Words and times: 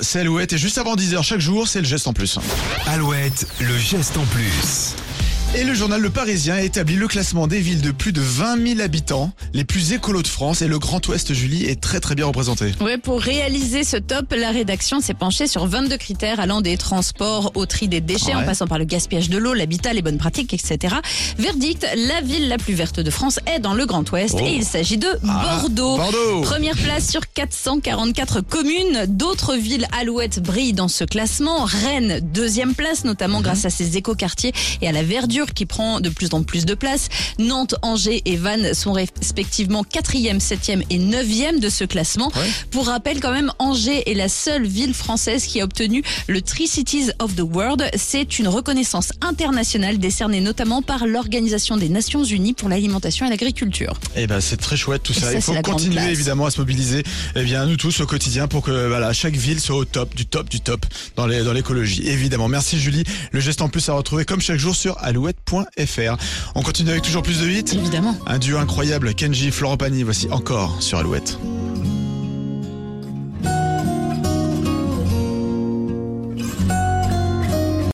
C'est 0.00 0.20
Alouette 0.20 0.52
et 0.52 0.58
juste 0.58 0.78
avant 0.78 0.94
10h 0.94 1.22
chaque 1.22 1.40
jour, 1.40 1.66
c'est 1.66 1.80
le 1.80 1.86
geste 1.86 2.06
en 2.06 2.12
plus. 2.12 2.38
Alouette, 2.86 3.46
le 3.60 3.76
geste 3.76 4.16
en 4.16 4.24
plus. 4.26 4.94
Et 5.58 5.64
le 5.64 5.72
journal 5.72 6.02
Le 6.02 6.10
Parisien 6.10 6.56
a 6.56 6.60
établi 6.60 6.96
le 6.96 7.08
classement 7.08 7.46
des 7.46 7.60
villes 7.60 7.80
de 7.80 7.90
plus 7.90 8.12
de 8.12 8.20
20 8.20 8.62
000 8.74 8.80
habitants, 8.80 9.32
les 9.54 9.64
plus 9.64 9.92
écolos 9.94 10.20
de 10.22 10.28
France 10.28 10.60
et 10.60 10.68
le 10.68 10.78
Grand 10.78 11.06
Ouest, 11.08 11.32
Julie, 11.32 11.64
est 11.64 11.80
très 11.80 11.98
très 11.98 12.14
bien 12.14 12.26
représenté. 12.26 12.72
Ouais, 12.82 12.98
pour 12.98 13.20
réaliser 13.22 13.82
ce 13.82 13.96
top, 13.96 14.34
la 14.36 14.50
rédaction 14.50 15.00
s'est 15.00 15.14
penchée 15.14 15.46
sur 15.46 15.66
22 15.66 15.96
critères 15.96 16.40
allant 16.40 16.60
des 16.60 16.76
transports 16.76 17.52
au 17.54 17.64
tri 17.64 17.88
des 17.88 18.02
déchets 18.02 18.26
Ouais. 18.34 18.42
en 18.42 18.44
passant 18.44 18.66
par 18.66 18.78
le 18.78 18.84
gaspillage 18.84 19.30
de 19.30 19.38
l'eau, 19.38 19.54
l'habitat, 19.54 19.94
les 19.94 20.02
bonnes 20.02 20.18
pratiques, 20.18 20.52
etc. 20.52 20.96
Verdict, 21.38 21.86
la 21.96 22.20
ville 22.20 22.48
la 22.48 22.58
plus 22.58 22.74
verte 22.74 23.00
de 23.00 23.10
France 23.10 23.40
est 23.46 23.58
dans 23.60 23.72
le 23.72 23.86
Grand 23.86 24.08
Ouest 24.12 24.34
Oh. 24.38 24.44
et 24.44 24.56
il 24.56 24.64
s'agit 24.64 24.98
de 24.98 25.08
Ah, 25.26 25.58
Bordeaux. 25.60 25.96
Bordeaux. 25.96 26.40
Première 26.42 26.76
place 26.76 27.08
sur 27.10 27.22
444 27.32 28.42
communes. 28.42 29.06
D'autres 29.08 29.54
villes 29.56 29.86
alouettes 29.98 30.40
brillent 30.42 30.74
dans 30.74 30.88
ce 30.88 31.04
classement. 31.04 31.64
Rennes, 31.64 32.20
deuxième 32.22 32.74
place, 32.74 33.04
notamment 33.04 33.40
grâce 33.40 33.64
à 33.64 33.70
ses 33.70 33.96
écoquartiers 33.96 34.52
et 34.82 34.88
à 34.88 34.92
la 34.92 35.02
verdure 35.02 35.45
qui 35.52 35.66
prend 35.66 36.00
de 36.00 36.08
plus 36.08 36.28
en 36.32 36.42
plus 36.42 36.64
de 36.64 36.74
place. 36.74 37.08
Nantes, 37.38 37.74
Angers 37.82 38.22
et 38.24 38.36
Vannes 38.36 38.74
sont 38.74 38.92
respectivement 38.92 39.84
quatrième, 39.84 40.40
septième 40.40 40.82
et 40.90 40.98
neuvième 40.98 41.60
de 41.60 41.68
ce 41.68 41.84
classement. 41.84 42.30
Ouais. 42.34 42.50
Pour 42.70 42.86
rappel, 42.86 43.20
quand 43.20 43.32
même, 43.32 43.52
Angers 43.58 44.10
est 44.10 44.14
la 44.14 44.28
seule 44.28 44.66
ville 44.66 44.94
française 44.94 45.44
qui 45.46 45.60
a 45.60 45.64
obtenu 45.64 46.02
le 46.28 46.40
Three 46.42 46.66
Cities 46.66 47.10
of 47.18 47.34
the 47.34 47.40
World. 47.40 47.88
C'est 47.96 48.38
une 48.38 48.48
reconnaissance 48.48 49.12
internationale 49.20 49.98
décernée 49.98 50.40
notamment 50.40 50.82
par 50.82 51.06
l'Organisation 51.06 51.76
des 51.76 51.88
Nations 51.88 52.24
Unies 52.24 52.54
pour 52.54 52.68
l'alimentation 52.68 53.26
et 53.26 53.30
l'agriculture. 53.30 53.98
Eh 54.16 54.26
ben 54.26 54.40
c'est 54.40 54.56
très 54.56 54.76
chouette 54.76 55.02
tout 55.02 55.12
ça. 55.12 55.32
ça, 55.32 55.34
Il 55.34 55.42
faut 55.42 55.54
continuer 55.62 56.10
évidemment 56.10 56.46
à 56.46 56.50
se 56.50 56.60
mobiliser. 56.60 57.02
Eh 57.34 57.42
bien 57.42 57.66
nous 57.66 57.76
tous 57.76 58.00
au 58.00 58.06
quotidien 58.06 58.48
pour 58.48 58.62
que 58.62 58.88
voilà 58.88 59.12
chaque 59.12 59.36
ville 59.36 59.60
soit 59.60 59.76
au 59.76 59.84
top 59.84 60.14
du 60.14 60.26
top 60.26 60.48
du 60.48 60.60
top 60.60 60.84
dans 61.16 61.26
les 61.26 61.42
dans 61.42 61.52
l'écologie. 61.52 62.08
Évidemment. 62.08 62.48
Merci 62.48 62.78
Julie. 62.78 63.04
Le 63.32 63.40
geste 63.40 63.62
en 63.62 63.68
plus 63.68 63.88
à 63.88 63.94
retrouver 63.94 64.24
comme 64.24 64.40
chaque 64.40 64.58
jour 64.58 64.74
sur 64.74 64.98
alouette.fr. 65.26 66.16
On 66.54 66.62
continue 66.62 66.90
avec 66.90 67.02
toujours 67.02 67.22
plus 67.22 67.40
de 67.40 67.48
hits. 67.48 67.76
Évidemment. 67.76 68.16
Un 68.26 68.38
duo 68.38 68.58
incroyable 68.58 69.14
Kenji 69.14 69.50
Florent 69.50 69.76
Pagny. 69.76 70.02
Voici 70.02 70.28
encore 70.30 70.80
sur 70.80 70.98
Alouette. 70.98 71.38